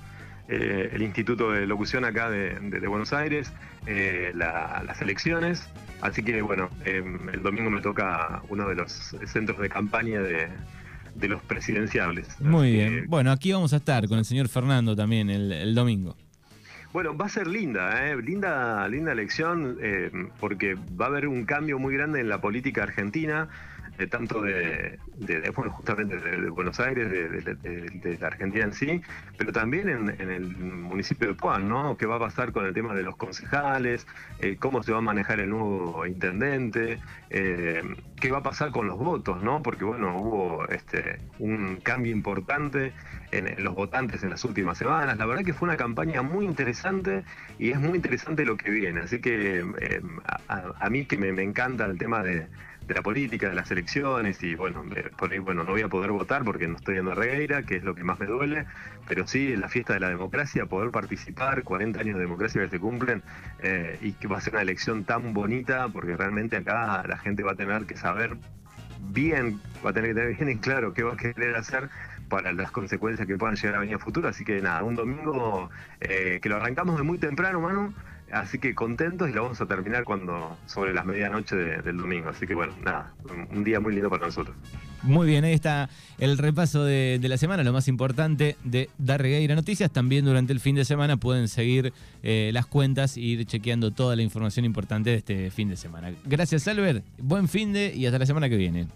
eh, 0.48 0.90
el 0.94 1.02
Instituto 1.02 1.52
de 1.52 1.68
Locución 1.68 2.06
acá 2.06 2.30
de, 2.30 2.88
Buenos 2.88 3.12
Aires, 3.12 3.52
eh, 3.88 4.32
las 4.34 5.02
elecciones. 5.02 5.68
Así 6.00 6.24
que 6.24 6.42
bueno, 6.42 6.70
em, 6.86 7.28
el 7.28 7.44
domingo 7.44 7.70
me 7.70 7.82
toca 7.82 8.42
uno 8.48 8.70
de 8.70 8.76
los 8.76 9.18
centros 9.26 9.60
de 9.60 9.68
campaña 9.68 10.22
de, 10.22 10.48
los 11.28 11.42
presidenciables. 11.42 12.40
Muy 12.40 12.72
bien. 12.72 13.06
bueno, 13.10 13.32
aquí 13.32 13.52
vamos 13.52 13.74
a 13.74 13.78
estar 13.78 14.08
con 14.08 14.18
el 14.18 14.24
señor 14.24 14.48
Fernando 14.48 14.96
también 14.96 15.30
el, 15.30 15.76
domingo. 15.76 16.16
Bueno, 16.94 17.18
va 17.18 17.26
a 17.26 17.30
ser 17.30 17.48
linda, 17.48 18.08
¿eh? 18.08 18.16
linda, 18.22 18.88
linda 18.88 19.12
elección, 19.12 19.78
porque 20.40 20.76
va 20.76 21.06
a 21.06 21.08
haber 21.10 21.28
un 21.28 21.44
cambio 21.44 21.80
muy 21.80 21.94
grande 21.94 22.22
en 22.22 22.30
la 22.30 22.40
política 22.40 22.84
argentina. 22.84 23.50
Tanto 24.06 24.42
de, 24.44 25.00
bueno, 25.56 25.72
justamente 25.72 26.18
de, 26.18 26.50
Buenos 26.50 26.80
Aires, 26.80 27.10
de, 27.10 28.18
la 28.20 28.28
Argentina 28.28 28.66
en 28.66 28.74
sí, 28.74 29.02
pero 29.38 29.52
también 29.52 29.90
en, 29.90 30.30
el 30.30 30.56
municipio 30.56 31.30
de 31.30 31.34
Puan, 31.34 31.68
¿no? 31.68 31.98
¿Qué 31.98 32.06
va 32.06 32.18
a 32.18 32.20
pasar 32.20 32.52
con 32.52 32.66
el 32.66 32.74
tema 32.74 32.94
de 32.94 33.02
los 33.02 33.16
concejales? 33.16 34.06
Eh, 34.40 34.58
¿Cómo 34.60 34.84
se 34.84 34.92
va 34.92 35.00
a 35.00 35.02
manejar 35.02 35.40
el 35.40 35.50
nuevo 35.50 36.06
intendente? 36.06 37.00
Eh, 37.32 37.82
¿Qué 38.20 38.32
va 38.32 38.40
a 38.40 38.44
pasar 38.44 38.72
con 38.72 38.88
los 38.88 39.00
votos, 39.00 39.42
no? 39.42 39.64
Porque, 39.64 39.84
bueno, 39.84 40.16
hubo 40.18 40.68
este, 40.68 41.20
un 41.40 41.78
cambio 41.78 42.12
importante 42.12 42.94
en, 43.32 43.64
los 43.64 43.74
votantes 43.74 44.24
en 44.24 44.30
las 44.30 44.44
últimas 44.46 44.78
semanas. 44.78 45.18
La 45.18 45.26
verdad 45.26 45.44
que 45.44 45.54
fue 45.54 45.68
una 45.68 45.78
campaña 45.78 46.22
muy 46.22 46.46
interesante 46.46 47.24
y 47.58 47.72
es 47.72 47.80
muy 47.80 47.96
interesante 47.96 48.46
lo 48.46 48.58
que 48.58 48.70
viene. 48.70 49.02
Así 49.02 49.20
que 49.20 49.60
eh, 49.60 50.02
a, 50.48 50.90
mí 50.90 51.06
que 51.06 51.18
me 51.18 51.42
encanta 51.42 51.86
el 51.86 51.98
tema 51.98 52.24
de 52.24 52.48
de 52.88 52.94
la 52.94 53.02
política, 53.02 53.50
de 53.50 53.56
las 53.56 53.70
elecciones 53.70 54.42
y 54.42 54.56
bueno, 54.56 54.84
por 55.18 55.32
ahí 55.32 55.40
bueno, 55.40 55.64
no 55.64 55.72
voy 55.72 55.82
a 55.82 55.90
poder 55.90 56.12
votar 56.12 56.44
porque 56.46 56.68
no 56.68 56.78
estoy 56.78 56.98
en 56.98 57.14
Regueira, 57.14 57.64
que 57.64 57.76
es 57.76 57.84
lo 57.84 57.94
que 57.94 58.04
más 58.04 58.20
me 58.20 58.26
duele, 58.26 58.66
pero 59.08 59.28
sí 59.28 59.52
en 59.52 59.60
la 59.60 59.68
fiesta 59.68 59.94
de 59.94 60.00
la 60.00 60.10
democracia, 60.10 60.66
poder 60.66 60.92
participar, 60.92 61.64
40 61.64 62.00
años 62.00 62.16
de 62.16 62.22
democracia 62.22 62.62
que 62.62 62.70
se 62.70 62.80
cumplen 62.80 63.24
eh, 63.60 63.98
y 64.02 64.14
que 64.14 64.28
va 64.28 64.38
a 64.38 64.42
ser 64.42 64.54
una 64.54 64.62
elección 64.62 65.04
tan 65.04 65.34
bonita 65.34 65.90
porque 65.90 66.16
realmente 66.16 66.56
acá 66.56 67.04
la 67.08 67.18
gente 67.18 67.44
va 67.44 67.52
a 67.52 67.56
tener 67.56 67.86
que 67.86 67.98
saber 67.98 68.38
bien, 69.10 69.60
va 69.86 69.90
a 69.90 69.94
tener 69.94 70.12
que 70.12 70.16
tener 70.16 70.36
bien 70.36 70.50
en 70.50 70.58
claro 70.60 70.94
qué 70.94 71.04
va 71.04 71.14
a 71.14 71.18
querer 71.18 71.56
hacer 71.56 71.90
para 72.30 72.54
las 72.54 72.72
consecuencias 72.72 73.28
que 73.28 73.38
puedan 73.38 73.56
llegar 73.56 73.76
a 73.76 73.80
venir 73.80 73.96
a 73.96 74.00
futuro. 74.00 74.30
Así 74.30 74.44
que 74.46 74.62
nada, 74.62 74.84
un 74.84 74.96
domingo 74.96 75.70
eh, 76.00 76.40
que 76.42 76.50
lo 76.50 76.58
arrancamos 76.58 76.98
de 76.98 77.04
muy 77.04 77.18
temprano, 77.18 77.62
mano. 77.62 77.94
Así 78.32 78.60
que 78.60 78.76
contentos 78.76 79.30
y 79.30 79.34
lo 79.34 79.44
vamos 79.44 79.62
a 79.62 79.66
terminar 79.66 80.04
cuando 80.04 80.58
sobre 80.66 80.94
las 80.94 81.06
medianoche 81.06 81.56
del 81.56 81.98
domingo. 81.98 82.30
Así 82.30 82.46
que 82.46 82.56
bueno, 82.56 82.74
nada, 82.84 83.14
un 83.52 83.64
día 83.64 83.80
muy 83.80 83.94
lindo 83.94 84.10
para 84.10 84.26
nosotros. 84.26 84.56
Muy 85.04 85.28
bien, 85.28 85.46
ahí 85.46 85.54
está 85.54 85.90
el 86.18 86.38
repaso 86.38 86.84
de, 86.84 87.20
la 87.22 87.38
semana, 87.38 87.64
lo 87.64 87.72
más 87.72 87.88
importante 87.88 88.58
de 88.64 88.90
Darregueira 88.98 89.56
Noticias. 89.56 89.92
También 89.92 90.26
durante 90.26 90.52
el 90.52 90.60
fin 90.60 90.76
de 90.76 90.84
semana 90.84 91.18
pueden 91.18 91.48
seguir 91.48 91.94
eh, 92.24 92.50
las 92.54 92.66
cuentas 92.66 93.16
e 93.16 93.22
ir 93.22 93.46
chequeando 93.46 93.92
toda 93.92 94.16
la 94.16 94.24
información 94.24 94.66
importante 94.66 95.12
de 95.12 95.16
este 95.18 95.52
fin 95.52 95.70
de 95.70 95.78
semana. 95.78 96.12
Gracias, 96.26 96.68
Albert. 96.68 97.06
Buen 97.18 97.48
fin 97.48 97.72
de 97.72 97.96
y 97.96 98.06
hasta 98.06 98.20
la 98.20 98.26
semana 98.26 98.50
que 98.50 98.58
viene. 98.58 98.88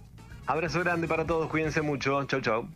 Abrazo 0.47 0.81
grande 0.81 1.07
para 1.07 1.25
todos, 1.25 1.49
cuídense 1.49 1.81
mucho. 1.81 2.23
Chau, 2.25 2.41
chau. 2.41 2.67